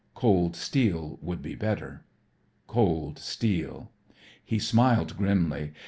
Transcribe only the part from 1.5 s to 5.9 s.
better. Cold steel! He smiled grimly.